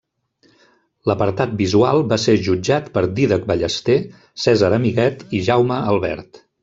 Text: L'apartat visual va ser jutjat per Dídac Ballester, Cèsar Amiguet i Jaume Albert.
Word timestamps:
L'apartat 1.09 1.51
visual 1.59 2.01
va 2.13 2.17
ser 2.23 2.35
jutjat 2.47 2.87
per 2.95 3.03
Dídac 3.19 3.45
Ballester, 3.53 3.99
Cèsar 4.47 4.73
Amiguet 4.79 5.23
i 5.39 5.43
Jaume 5.51 5.79
Albert. 5.93 6.43